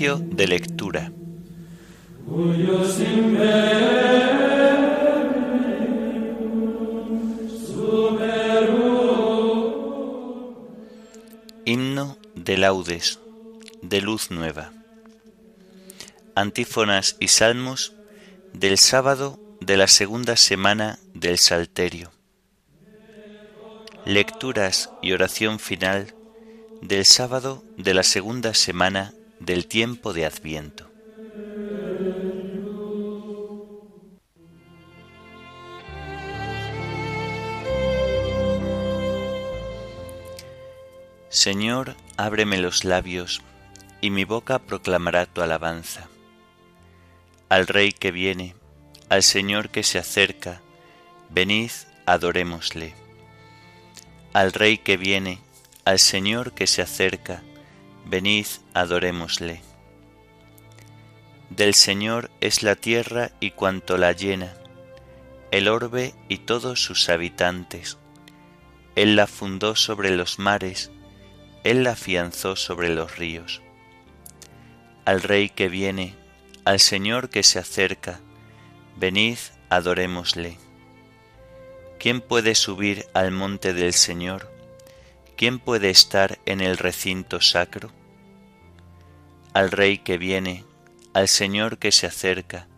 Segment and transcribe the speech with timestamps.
[0.00, 1.12] De lectura.
[11.66, 13.18] Himno de laudes,
[13.82, 14.72] de luz nueva.
[16.34, 17.92] Antífonas y salmos
[18.54, 22.10] del sábado de la segunda semana del Salterio.
[24.06, 26.14] Lecturas y oración final
[26.80, 30.90] del sábado de la segunda semana del tiempo de Adviento.
[41.30, 43.40] Señor, ábreme los labios,
[44.02, 46.08] y mi boca proclamará tu alabanza.
[47.48, 48.54] Al Rey que viene,
[49.08, 50.60] al Señor que se acerca,
[51.30, 51.70] venid,
[52.04, 52.94] adorémosle.
[54.32, 55.38] Al Rey que viene,
[55.84, 57.42] al Señor que se acerca,
[58.10, 59.62] venid, adorémosle.
[61.48, 64.52] Del Señor es la tierra y cuanto la llena,
[65.52, 67.98] el orbe y todos sus habitantes.
[68.96, 70.90] Él la fundó sobre los mares,
[71.62, 73.62] Él la afianzó sobre los ríos.
[75.04, 76.16] Al Rey que viene,
[76.64, 78.20] al Señor que se acerca,
[78.96, 79.38] venid,
[79.68, 80.58] adorémosle.
[82.00, 84.50] ¿Quién puede subir al monte del Señor?
[85.36, 87.99] ¿Quién puede estar en el recinto sacro?
[89.52, 90.64] Al Rey que viene,
[91.12, 92.68] al Señor que se acerca,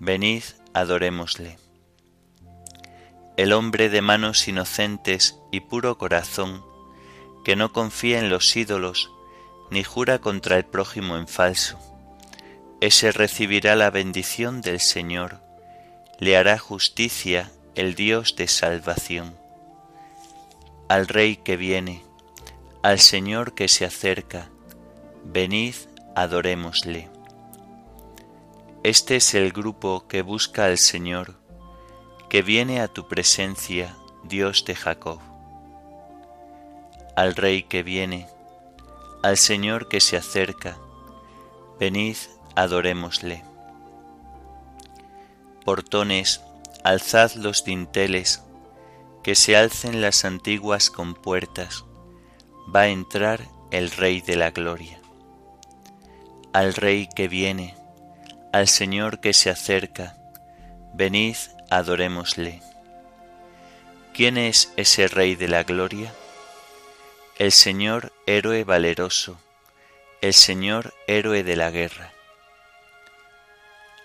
[0.00, 0.42] venid,
[0.74, 1.58] adorémosle.
[3.36, 6.64] El hombre de manos inocentes y puro corazón,
[7.44, 9.10] que no confía en los ídolos,
[9.70, 11.78] ni jura contra el prójimo en falso,
[12.80, 15.40] ese recibirá la bendición del Señor,
[16.18, 19.36] le hará justicia el Dios de salvación.
[20.88, 22.02] Al Rey que viene,
[22.82, 24.50] al Señor que se acerca,
[25.24, 25.74] venid,
[26.14, 27.08] adorémosle.
[28.82, 31.34] Este es el grupo que busca al Señor,
[32.28, 35.20] que viene a tu presencia, Dios de Jacob.
[37.16, 38.26] Al Rey que viene,
[39.22, 40.76] al Señor que se acerca,
[41.78, 42.16] venid,
[42.56, 43.42] adorémosle.
[45.64, 46.42] Portones,
[46.84, 48.42] alzad los dinteles,
[49.22, 51.84] que se alcen las antiguas compuertas,
[52.74, 55.01] va a entrar el Rey de la Gloria
[56.52, 57.74] al Rey que viene,
[58.52, 60.16] al Señor que se acerca,
[60.92, 61.36] venid,
[61.70, 62.60] adorémosle.
[64.12, 66.12] ¿Quién es ese Rey de la Gloria?
[67.38, 69.40] El Señor héroe valeroso,
[70.20, 72.12] el Señor héroe de la guerra.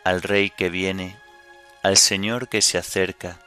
[0.06, 1.18] Al Rey que viene,
[1.84, 3.40] al Señor que se acerca,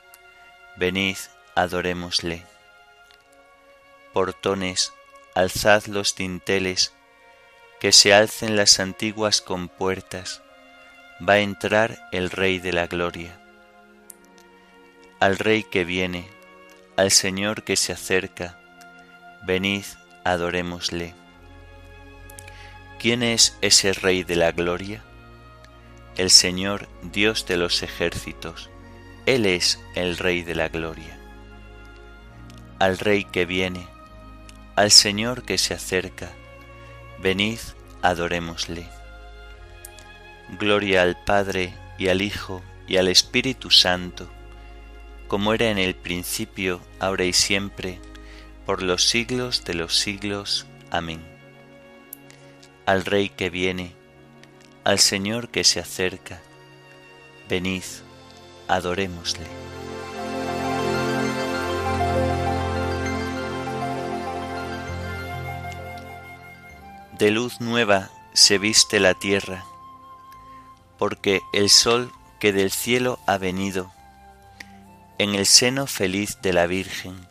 [0.76, 1.16] venid,
[1.54, 2.44] adorémosle.
[4.12, 4.92] Portones,
[5.34, 6.92] alzad los dinteles,
[7.80, 10.42] que se alcen las antiguas compuertas,
[11.26, 13.40] va a entrar el Rey de la Gloria.
[15.18, 16.28] Al Rey que viene,
[16.98, 18.58] al Señor que se acerca,
[19.46, 19.84] venid,
[20.24, 21.14] adorémosle.
[22.98, 25.02] ¿Quién es ese Rey de la Gloria?
[26.18, 28.68] El Señor Dios de los ejércitos,
[29.24, 31.18] Él es el Rey de la Gloria.
[32.78, 33.86] Al Rey que viene,
[34.76, 36.30] al Señor que se acerca,
[37.22, 37.58] Venid,
[38.00, 38.88] adorémosle.
[40.58, 44.26] Gloria al Padre y al Hijo y al Espíritu Santo,
[45.28, 48.00] como era en el principio, ahora y siempre,
[48.64, 50.66] por los siglos de los siglos.
[50.90, 51.20] Amén.
[52.86, 53.92] Al Rey que viene,
[54.84, 56.40] al Señor que se acerca,
[57.50, 57.84] venid,
[58.66, 59.69] adorémosle.
[67.20, 69.66] De luz nueva se viste la tierra,
[70.98, 73.92] porque el sol que del cielo ha venido,
[75.18, 77.28] en el seno feliz de la Virgen,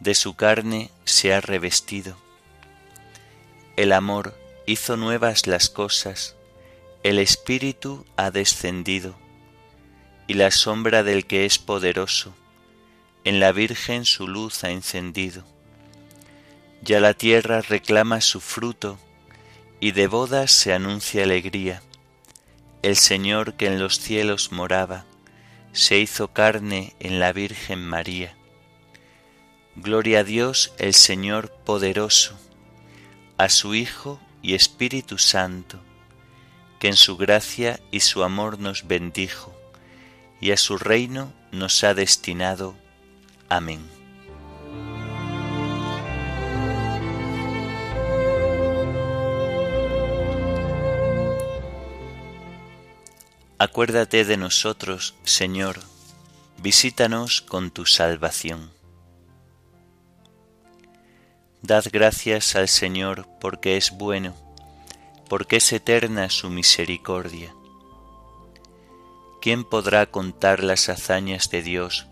[0.00, 2.18] de su carne se ha revestido.
[3.78, 6.36] El amor hizo nuevas las cosas,
[7.02, 9.16] el Espíritu ha descendido,
[10.26, 12.34] y la sombra del que es poderoso,
[13.24, 15.44] en la Virgen su luz ha encendido
[16.82, 18.98] ya la tierra reclama su fruto
[19.80, 21.82] y de bodas se anuncia alegría.
[22.82, 25.04] El Señor que en los cielos moraba,
[25.72, 28.34] se hizo carne en la Virgen María.
[29.76, 32.38] Gloria a Dios el Señor poderoso,
[33.36, 35.80] a su Hijo y Espíritu Santo,
[36.80, 39.54] que en su gracia y su amor nos bendijo,
[40.40, 42.76] y a su reino nos ha destinado.
[43.48, 43.97] Amén.
[53.60, 55.80] Acuérdate de nosotros, Señor,
[56.58, 58.70] visítanos con tu salvación.
[61.62, 64.36] Dad gracias al Señor porque es bueno,
[65.28, 67.52] porque es eterna su misericordia.
[69.42, 72.06] ¿Quién podrá contar las hazañas de Dios,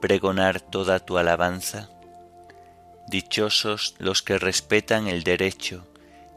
[0.00, 1.90] pregonar toda tu alabanza?
[3.08, 5.86] Dichosos los que respetan el derecho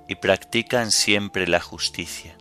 [0.09, 2.35] y practican siempre la justicia.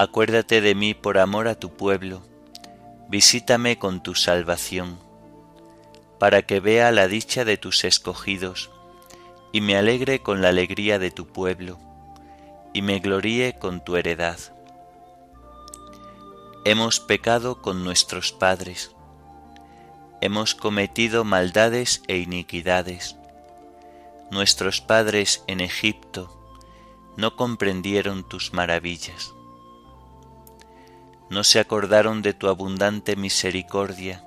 [0.00, 2.22] Acuérdate de mí por amor a tu pueblo,
[3.08, 4.96] visítame con tu salvación,
[6.20, 8.70] para que vea la dicha de tus escogidos,
[9.50, 11.80] y me alegre con la alegría de tu pueblo,
[12.72, 14.38] y me gloríe con tu heredad.
[16.64, 18.92] Hemos pecado con nuestros padres,
[20.20, 23.16] hemos cometido maldades e iniquidades.
[24.30, 26.30] Nuestros padres en Egipto
[27.16, 29.34] no comprendieron tus maravillas
[31.30, 34.24] no se acordaron de tu abundante misericordia,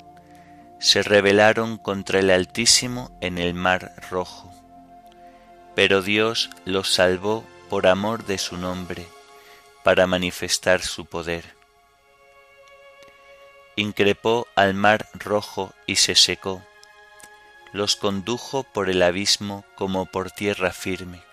[0.80, 4.52] se rebelaron contra el Altísimo en el mar rojo.
[5.76, 9.06] Pero Dios los salvó por amor de su nombre,
[9.84, 11.56] para manifestar su poder.
[13.76, 16.62] Increpó al mar rojo y se secó,
[17.72, 21.24] los condujo por el abismo como por tierra firme,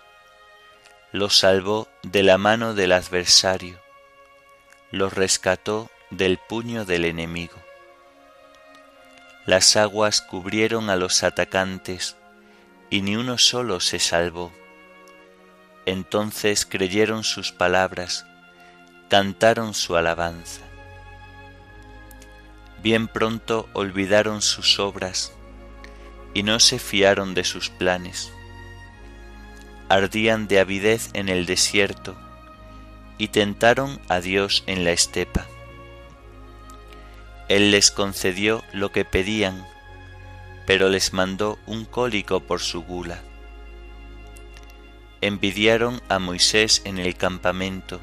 [1.13, 3.81] los salvó de la mano del adversario,
[4.91, 7.57] los rescató del puño del enemigo.
[9.45, 12.17] Las aguas cubrieron a los atacantes
[12.89, 14.51] y ni uno solo se salvó.
[15.85, 18.27] Entonces creyeron sus palabras,
[19.11, 20.63] cantaron su alabanza.
[22.83, 25.33] Bien pronto olvidaron sus obras
[26.33, 28.33] y no se fiaron de sus planes.
[29.91, 32.17] Ardían de avidez en el desierto
[33.19, 35.47] y tentaron a Dios en la estepa.
[37.49, 39.67] Él les concedió lo que pedían,
[40.67, 43.23] pero les mandó un cólico por su gula.
[45.21, 48.01] Envidiaron a Moisés en el campamento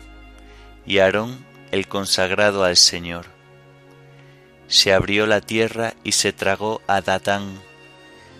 [0.85, 3.27] y Aarón el consagrado al Señor.
[4.67, 7.59] Se abrió la tierra y se tragó a Datán,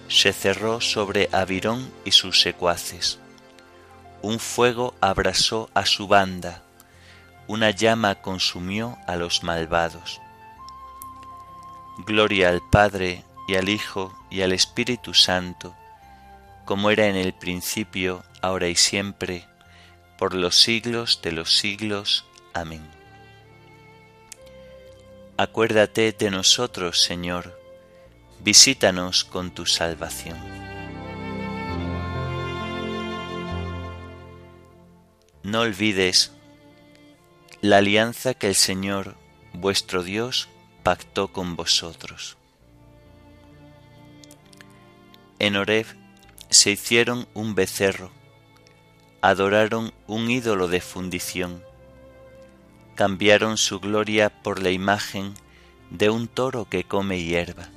[0.08, 3.20] se cerró sobre Abirón y sus secuaces.
[4.22, 6.64] Un fuego abrasó a su banda,
[7.48, 10.22] una llama consumió a los malvados.
[12.06, 15.76] Gloria al Padre y al Hijo y al Espíritu Santo,
[16.66, 19.48] como era en el principio, ahora y siempre,
[20.18, 22.26] por los siglos de los siglos.
[22.54, 22.88] Amén.
[25.38, 27.60] Acuérdate de nosotros, Señor,
[28.40, 30.38] visítanos con tu salvación.
[35.44, 36.35] No olvides
[37.66, 39.16] la alianza que el Señor
[39.54, 40.50] vuestro Dios
[40.84, 42.38] pactó con vosotros.
[45.40, 45.88] En Horeb
[46.52, 48.12] se hicieron un becerro,
[49.20, 51.64] adoraron un ídolo de fundición,
[52.94, 55.34] cambiaron su gloria por la imagen
[55.90, 57.72] de un toro que come hierba.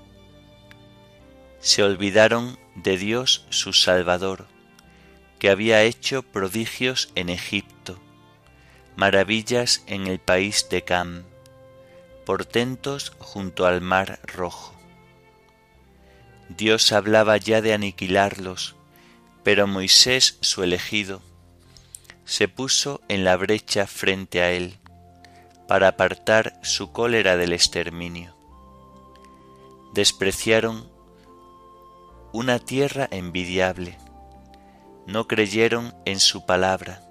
[1.60, 4.48] Se olvidaron de Dios su Salvador,
[5.38, 7.98] que había hecho prodigios en Egipto
[8.98, 11.22] maravillas en el país de Cam,
[12.26, 14.74] portentos junto al mar rojo.
[16.48, 18.74] Dios hablaba ya de aniquilarlos,
[19.44, 21.22] pero Moisés, su elegido,
[22.24, 24.78] se puso en la brecha frente a él
[25.68, 28.34] para apartar su cólera del exterminio.
[29.94, 30.90] Despreciaron
[32.32, 33.96] una tierra envidiable,
[35.06, 37.07] no creyeron en su palabra,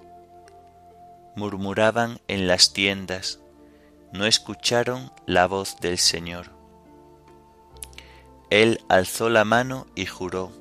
[1.38, 3.40] murmuraban en las tiendas,
[4.12, 6.50] no escucharon la voz del Señor.
[8.50, 10.52] Él alzó la mano y juró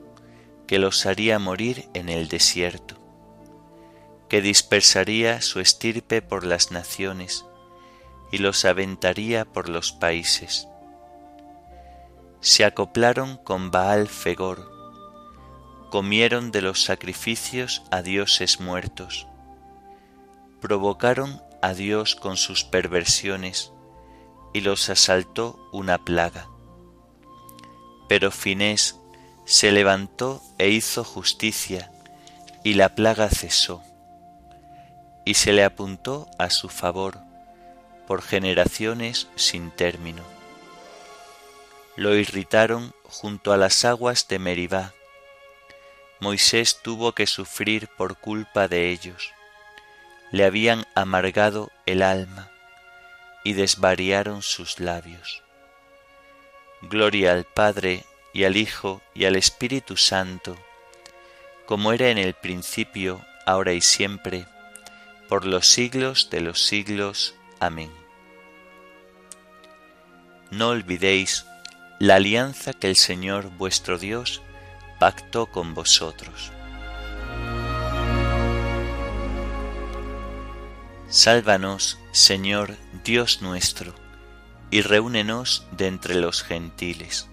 [0.68, 2.96] que los haría morir en el desierto,
[4.30, 7.46] que dispersaría su estirpe por las naciones
[8.32, 10.68] y los aventaría por los países.
[12.42, 14.70] Se acoplaron con Baal Fegor,
[15.90, 19.28] comieron de los sacrificios a dioses muertos,
[20.60, 23.72] provocaron a Dios con sus perversiones
[24.54, 26.50] y los asaltó una plaga.
[28.08, 29.00] Pero Finés
[29.46, 31.92] se levantó e hizo justicia,
[32.64, 33.82] y la plaga cesó,
[35.26, 37.20] y se le apuntó a su favor
[38.08, 40.24] por generaciones sin término.
[41.96, 44.94] Lo irritaron junto a las aguas de Meribá.
[46.20, 49.37] Moisés tuvo que sufrir por culpa de ellos
[50.32, 52.50] le habían amargado el alma
[53.44, 55.42] y desvariaron sus labios.
[56.82, 58.04] Gloria al Padre
[58.34, 60.58] y al Hijo y al Espíritu Santo,
[61.66, 64.46] como era en el principio, ahora y siempre,
[65.28, 67.36] por los siglos de los siglos.
[67.60, 67.92] Amén.
[70.52, 71.46] No olvidéis
[72.00, 74.42] la alianza que el Señor vuestro Dios
[75.00, 76.52] pactó con vosotros.
[81.10, 83.96] Sálvanos, Señor Dios nuestro,
[84.72, 87.30] y reúnenos de entre los gentiles.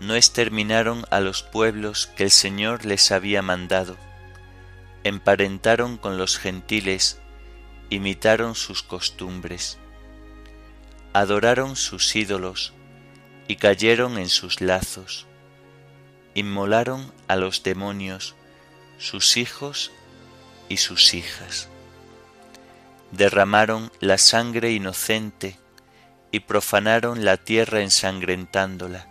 [0.00, 3.98] No exterminaron a los pueblos que el Señor les había mandado,
[5.02, 7.20] emparentaron con los gentiles,
[7.90, 9.76] imitaron sus costumbres,
[11.12, 12.72] adoraron sus ídolos
[13.46, 15.26] y cayeron en sus lazos,
[16.32, 18.36] inmolaron a los demonios,
[18.96, 19.92] sus hijos
[20.68, 21.68] y sus hijas.
[23.10, 25.58] Derramaron la sangre inocente
[26.30, 29.06] y profanaron la tierra ensangrentándola.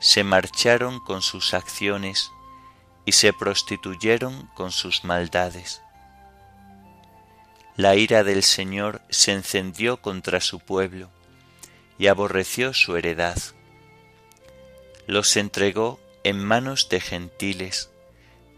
[0.00, 2.30] Se marcharon con sus acciones
[3.04, 5.82] y se prostituyeron con sus maldades.
[7.76, 11.10] La ira del Señor se encendió contra su pueblo
[11.98, 13.38] y aborreció su heredad.
[15.06, 17.89] Los entregó en manos de gentiles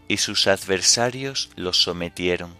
[0.07, 2.55] y sus adversarios los sometieron.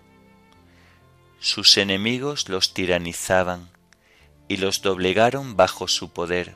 [1.40, 3.70] Sus enemigos los tiranizaban
[4.48, 6.54] y los doblegaron bajo su poder.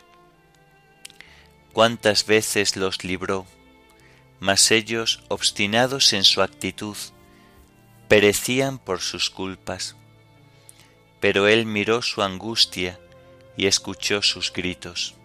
[1.73, 3.45] Cuántas veces los libró,
[4.39, 6.97] mas ellos, obstinados en su actitud,
[8.07, 9.95] perecían por sus culpas.
[11.19, 12.99] Pero él miró su angustia
[13.57, 15.15] y escuchó sus gritos.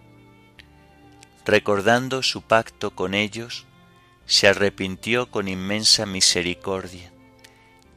[1.45, 3.65] Recordando su pacto con ellos,
[4.25, 7.11] se arrepintió con inmensa misericordia,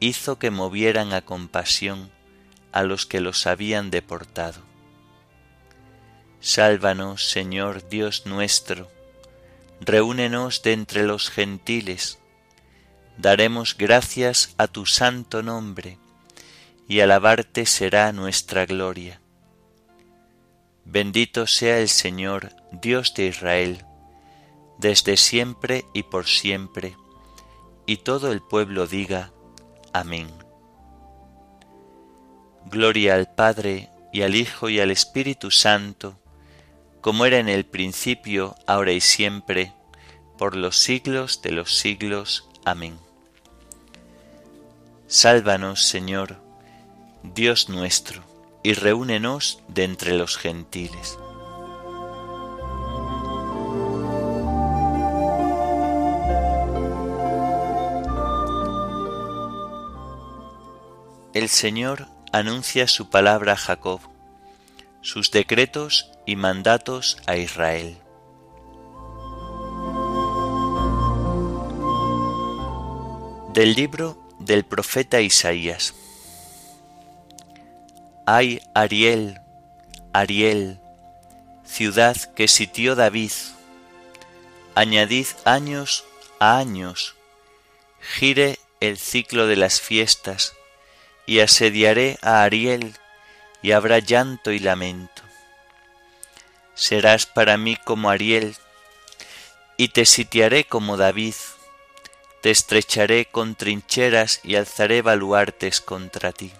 [0.00, 2.10] hizo que movieran a compasión
[2.72, 4.60] a los que los habían deportado.
[6.40, 8.88] Sálvanos, Señor Dios nuestro,
[9.80, 12.18] reúnenos de entre los gentiles,
[13.16, 15.98] daremos gracias a tu santo nombre,
[16.88, 19.20] y alabarte será nuestra gloria.
[20.84, 23.84] Bendito sea el Señor, Dios de Israel,
[24.78, 26.96] desde siempre y por siempre,
[27.86, 29.32] y todo el pueblo diga,
[29.92, 30.28] Amén.
[32.66, 36.18] Gloria al Padre, y al Hijo, y al Espíritu Santo,
[37.00, 39.72] como era en el principio, ahora y siempre,
[40.36, 42.48] por los siglos de los siglos.
[42.64, 42.98] Amén.
[45.06, 46.36] Sálvanos, Señor,
[47.22, 48.22] Dios nuestro,
[48.62, 51.16] y reúnenos de entre los gentiles
[61.36, 64.00] El Señor anuncia su palabra a Jacob,
[65.02, 67.98] sus decretos y mandatos a Israel.
[73.52, 75.92] Del libro del profeta Isaías.
[78.24, 79.42] Ay, Ariel,
[80.14, 80.80] Ariel,
[81.66, 83.32] ciudad que sitió David,
[84.74, 86.06] añadid años
[86.38, 87.14] a años,
[88.00, 90.54] gire el ciclo de las fiestas,
[91.26, 92.94] y asediaré a Ariel,
[93.60, 95.22] y habrá llanto y lamento.
[96.74, 98.56] Serás para mí como Ariel,
[99.76, 101.34] y te sitiaré como David,
[102.42, 106.52] te estrecharé con trincheras y alzaré baluartes contra ti.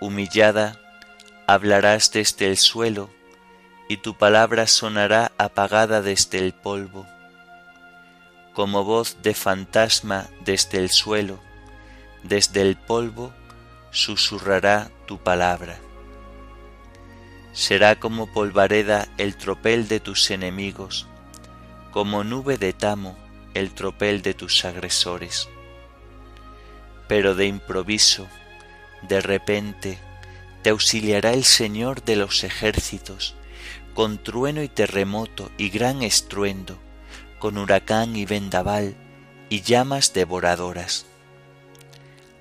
[0.00, 0.80] Humillada,
[1.46, 3.10] hablarás desde el suelo,
[3.88, 7.06] y tu palabra sonará apagada desde el polvo,
[8.54, 11.40] como voz de fantasma desde el suelo,
[12.22, 13.32] desde el polvo
[13.90, 15.78] susurrará tu palabra.
[17.52, 21.06] Será como polvareda el tropel de tus enemigos,
[21.90, 23.16] como nube de tamo
[23.54, 25.48] el tropel de tus agresores.
[27.08, 28.28] Pero de improviso,
[29.02, 29.98] de repente,
[30.62, 33.34] te auxiliará el Señor de los ejércitos,
[33.94, 36.78] con trueno y terremoto y gran estruendo,
[37.40, 38.94] con huracán y vendaval
[39.48, 41.06] y llamas devoradoras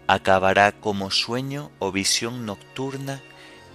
[0.10, 3.22] acabará como sueño o visión nocturna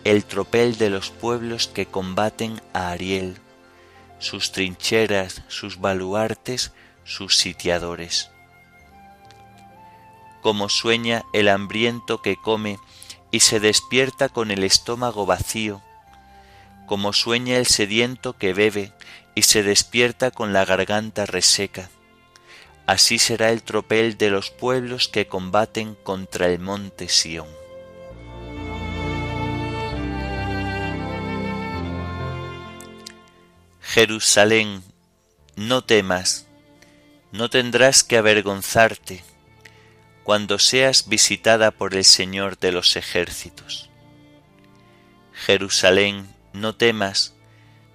[0.03, 3.39] el tropel de los pueblos que combaten a Ariel,
[4.19, 6.73] sus trincheras, sus baluartes,
[7.05, 8.31] sus sitiadores.
[10.43, 12.81] Como sueña el hambriento que come
[13.31, 15.83] y se despierta con el estómago vacío,
[16.87, 18.93] como sueña el sediento que bebe
[19.37, 21.91] y se despierta con la garganta reseca,
[22.87, 27.49] así será el tropel de los pueblos que combaten contra el monte Sión.
[33.81, 34.83] Jerusalén,
[35.57, 36.47] no temas,
[37.33, 39.23] no tendrás que avergonzarte
[40.25, 43.91] cuando seas visitada por el Señor de los ejércitos.
[45.33, 47.35] Jerusalén, no temas,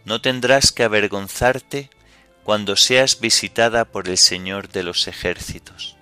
[0.05, 1.89] no tendrás que avergonzarte
[2.49, 5.97] cuando seas visitada por el Señor de los ejércitos.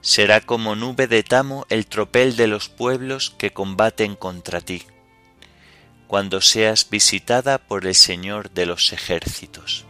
[0.00, 4.82] Será como nube de tamo el tropel de los pueblos que combaten contra ti,
[6.08, 9.84] cuando seas visitada por el Señor de los ejércitos.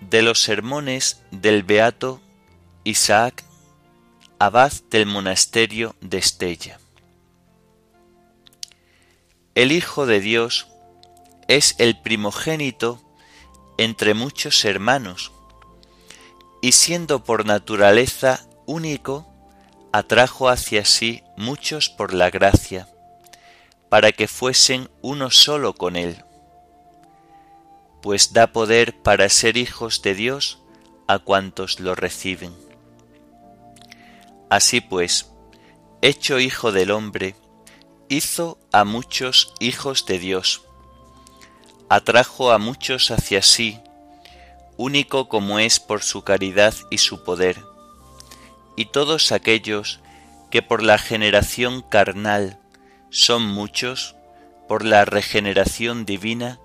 [0.00, 2.20] De los sermones del Beato
[2.82, 3.44] Isaac,
[4.40, 6.80] abad del monasterio de Estella.
[9.54, 10.66] El Hijo de Dios
[11.46, 13.00] es el primogénito
[13.78, 15.30] entre muchos hermanos,
[16.60, 19.28] y siendo por naturaleza único,
[19.92, 22.88] atrajo hacia sí muchos por la gracia,
[23.88, 26.24] para que fuesen uno solo con él,
[28.02, 30.58] pues da poder para ser hijos de Dios
[31.06, 32.52] a cuantos lo reciben.
[34.50, 35.30] Así pues,
[36.02, 37.36] hecho hijo del hombre,
[38.08, 40.62] hizo a muchos hijos de Dios,
[41.88, 43.80] atrajo a muchos hacia sí,
[44.76, 47.62] único como es por su caridad y su poder,
[48.76, 50.00] y todos aquellos
[50.50, 52.58] que por la generación carnal
[53.10, 54.16] son muchos,
[54.68, 56.58] por la regeneración divina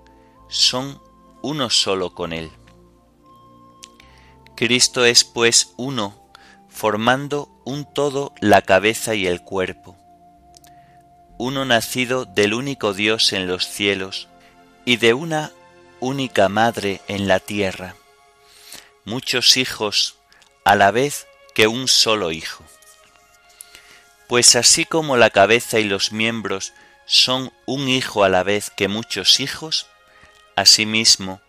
[0.48, 1.00] son
[1.42, 2.50] uno solo con Él.
[4.56, 6.30] Cristo es pues uno,
[6.68, 9.99] formando un todo la cabeza y el cuerpo
[11.40, 14.28] uno nacido del único Dios en los cielos
[14.84, 15.52] y de una
[15.98, 17.96] única madre en la tierra,
[19.06, 20.16] muchos hijos
[20.64, 22.62] a la vez que un solo hijo.
[24.28, 26.74] Pues así como la cabeza y los miembros
[27.06, 29.86] son un hijo a la vez que muchos hijos,
[30.56, 31.40] asimismo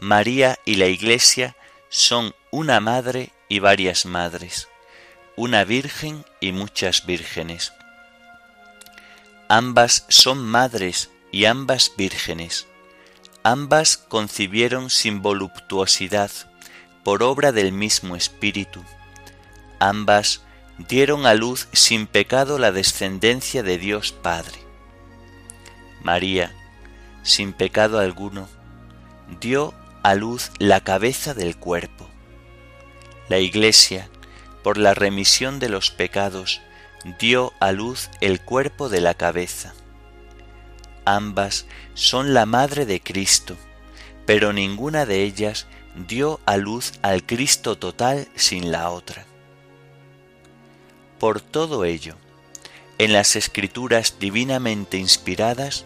[0.00, 1.54] María y la Iglesia
[1.90, 4.68] son una madre y varias madres,
[5.36, 7.74] una virgen y muchas vírgenes
[9.48, 12.66] Ambas son madres y ambas vírgenes.
[13.42, 16.30] Ambas concibieron sin voluptuosidad,
[17.02, 18.82] por obra del mismo Espíritu.
[19.78, 20.40] Ambas
[20.78, 24.58] dieron a luz sin pecado la descendencia de Dios Padre.
[26.02, 26.54] María,
[27.22, 28.48] sin pecado alguno,
[29.40, 32.08] dio a luz la cabeza del cuerpo.
[33.28, 34.08] La Iglesia,
[34.62, 36.62] por la remisión de los pecados,
[37.04, 39.74] dio a luz el cuerpo de la cabeza.
[41.04, 43.56] Ambas son la madre de Cristo,
[44.24, 45.66] pero ninguna de ellas
[46.08, 49.26] dio a luz al Cristo total sin la otra.
[51.18, 52.16] Por todo ello,
[52.98, 55.84] en las escrituras divinamente inspiradas,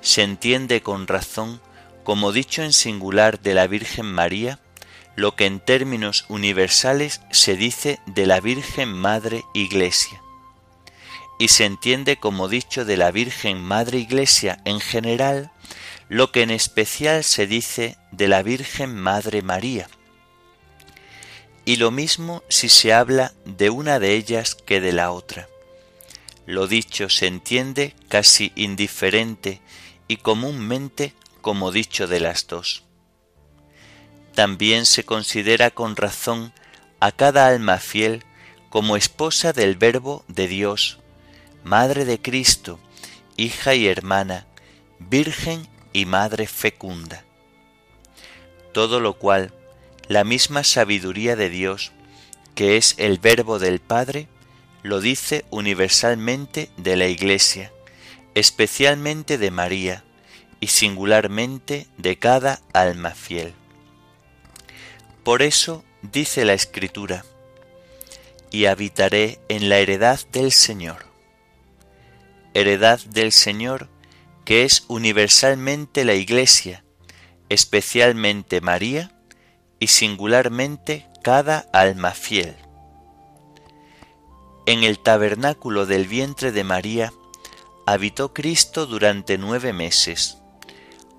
[0.00, 1.60] se entiende con razón,
[2.04, 4.60] como dicho en singular de la Virgen María,
[5.16, 10.23] lo que en términos universales se dice de la Virgen Madre Iglesia
[11.38, 15.50] y se entiende como dicho de la Virgen Madre Iglesia en general,
[16.08, 19.88] lo que en especial se dice de la Virgen Madre María.
[21.64, 25.48] Y lo mismo si se habla de una de ellas que de la otra.
[26.46, 29.62] Lo dicho se entiende casi indiferente
[30.08, 32.84] y comúnmente como dicho de las dos.
[34.34, 36.52] También se considera con razón
[37.00, 38.24] a cada alma fiel
[38.68, 40.98] como esposa del Verbo de Dios,
[41.64, 42.78] Madre de Cristo,
[43.38, 44.46] hija y hermana,
[44.98, 47.24] Virgen y Madre fecunda.
[48.74, 49.54] Todo lo cual,
[50.06, 51.92] la misma sabiduría de Dios,
[52.54, 54.28] que es el Verbo del Padre,
[54.82, 57.72] lo dice universalmente de la Iglesia,
[58.34, 60.04] especialmente de María
[60.60, 63.54] y singularmente de cada alma fiel.
[65.22, 67.24] Por eso dice la Escritura,
[68.50, 71.13] y habitaré en la heredad del Señor
[72.54, 73.90] heredad del Señor,
[74.44, 76.84] que es universalmente la Iglesia,
[77.48, 79.12] especialmente María
[79.78, 82.56] y singularmente cada alma fiel.
[84.66, 87.12] En el tabernáculo del vientre de María
[87.86, 90.38] habitó Cristo durante nueve meses.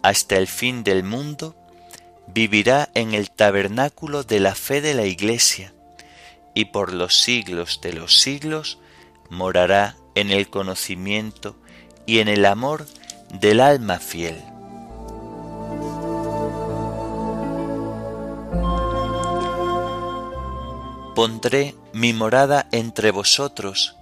[0.01, 1.55] Hasta el fin del mundo
[2.27, 5.73] vivirá en el tabernáculo de la fe de la Iglesia
[6.55, 8.79] y por los siglos de los siglos
[9.29, 11.55] morará en el conocimiento
[12.05, 12.85] y en el amor
[13.39, 14.41] del alma fiel.
[21.15, 23.95] Pondré mi morada entre vosotros,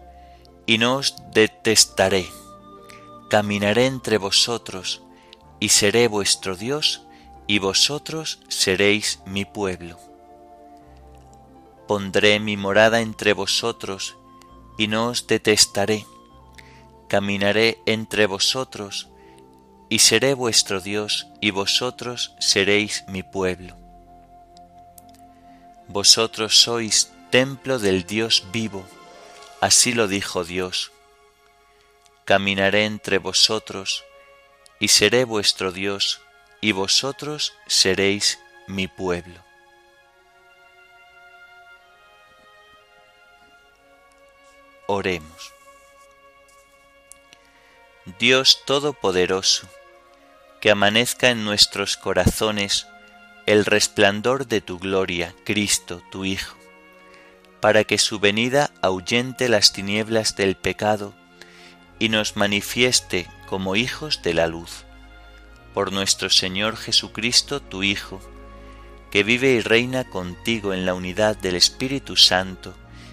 [0.65, 2.25] y no os detestaré.
[3.29, 5.03] Caminaré entre vosotros,
[5.59, 7.03] y seré vuestro Dios,
[7.45, 9.99] y vosotros seréis mi pueblo.
[11.87, 14.17] Pondré mi morada entre vosotros,
[14.77, 16.05] y no os detestaré.
[17.07, 19.09] Caminaré entre vosotros,
[19.89, 23.77] y seré vuestro Dios, y vosotros seréis mi pueblo.
[25.87, 28.85] Vosotros sois templo del Dios vivo,
[29.61, 30.91] así lo dijo Dios.
[32.25, 34.03] Caminaré entre vosotros,
[34.79, 36.21] y seré vuestro Dios,
[36.61, 39.52] y vosotros seréis mi pueblo.
[44.87, 45.53] Oremos.
[48.19, 49.69] Dios Todopoderoso,
[50.59, 52.85] que amanezca en nuestros corazones
[53.45, 56.57] el resplandor de tu gloria, Cristo, tu Hijo,
[57.61, 61.13] para que su venida ahuyente las tinieblas del pecado
[61.97, 64.83] y nos manifieste como hijos de la luz.
[65.73, 68.19] Por nuestro Señor Jesucristo, tu Hijo,
[69.11, 72.75] que vive y reina contigo en la unidad del Espíritu Santo,